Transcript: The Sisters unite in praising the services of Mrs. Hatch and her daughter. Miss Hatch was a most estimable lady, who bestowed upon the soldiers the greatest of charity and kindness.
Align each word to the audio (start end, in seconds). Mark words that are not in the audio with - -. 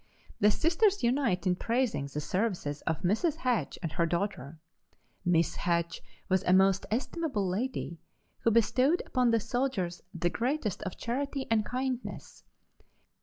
The 0.39 0.49
Sisters 0.49 1.03
unite 1.03 1.45
in 1.45 1.55
praising 1.55 2.07
the 2.07 2.19
services 2.21 2.81
of 2.87 3.01
Mrs. 3.03 3.35
Hatch 3.35 3.77
and 3.83 3.91
her 3.91 4.07
daughter. 4.07 4.57
Miss 5.23 5.57
Hatch 5.57 6.01
was 6.27 6.43
a 6.45 6.53
most 6.53 6.87
estimable 6.89 7.47
lady, 7.47 7.99
who 8.39 8.49
bestowed 8.49 9.03
upon 9.05 9.29
the 9.29 9.39
soldiers 9.39 10.01
the 10.11 10.31
greatest 10.31 10.81
of 10.81 10.97
charity 10.97 11.45
and 11.51 11.63
kindness. 11.63 12.43